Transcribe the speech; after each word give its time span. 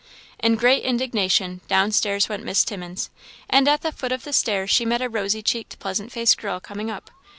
In 0.39 0.55
great 0.55 0.83
indignation, 0.83 1.61
down 1.67 1.91
stairs 1.91 2.27
went 2.27 2.43
Miss 2.43 2.63
Timmins; 2.63 3.11
and 3.47 3.67
at 3.67 3.81
the 3.81 3.91
foot 3.91 4.11
of 4.11 4.23
the 4.23 4.33
stairs 4.33 4.71
she 4.71 4.83
met 4.83 5.03
a 5.03 5.07
rosy 5.07 5.43
cheeked, 5.43 5.77
pleasant 5.77 6.11
faced 6.11 6.39
girl 6.39 6.59
coming 6.59 6.89
up. 6.89 7.11